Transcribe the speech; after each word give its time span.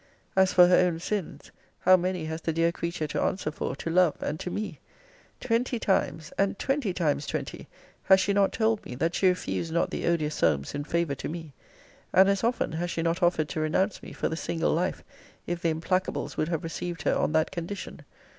As 0.35 0.51
for 0.51 0.65
her 0.65 0.77
own 0.77 0.99
sins, 0.99 1.51
how 1.81 1.95
many 1.95 2.25
has 2.25 2.41
the 2.41 2.51
dear 2.51 2.71
creature 2.71 3.05
to 3.05 3.21
answer 3.21 3.51
for 3.51 3.75
to 3.75 3.91
love 3.91 4.15
and 4.19 4.39
to 4.39 4.49
me! 4.49 4.79
Twenty 5.39 5.77
times, 5.77 6.33
and 6.39 6.57
twenty 6.57 6.91
times 6.91 7.27
twenty, 7.27 7.67
has 8.05 8.19
she 8.19 8.33
not 8.33 8.51
told 8.51 8.83
me, 8.83 8.95
that 8.95 9.13
she 9.13 9.27
refused 9.27 9.71
not 9.71 9.91
the 9.91 10.07
odious 10.07 10.33
Solmes 10.33 10.73
in 10.73 10.85
favour 10.85 11.13
to 11.13 11.29
me? 11.29 11.53
And 12.13 12.29
as 12.29 12.43
often 12.43 12.71
has 12.71 12.89
she 12.89 13.03
not 13.03 13.21
offered 13.21 13.47
to 13.49 13.59
renounce 13.59 14.01
me 14.01 14.11
for 14.11 14.27
the 14.27 14.35
single 14.35 14.73
life, 14.73 15.03
if 15.45 15.61
the 15.61 15.71
implacables 15.71 16.35
would 16.35 16.47
have 16.47 16.63
received 16.63 17.03
her 17.03 17.13
on 17.13 17.33
that 17.33 17.51
condition? 17.51 18.01